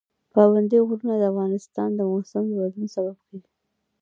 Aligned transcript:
پابندی 0.33 0.79
غرونه 0.87 1.15
د 1.17 1.23
افغانستان 1.31 1.89
د 1.95 2.01
موسم 2.11 2.43
د 2.49 2.53
بدلون 2.61 2.87
سبب 2.95 3.17
کېږي. 3.27 3.51